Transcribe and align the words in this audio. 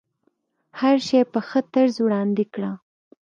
هر 0.79 0.95
شی 1.07 1.19
په 1.33 1.39
ښه 1.47 1.59
طرز 1.73 1.95
وړاندې 2.01 2.43
کړه. 2.53 2.71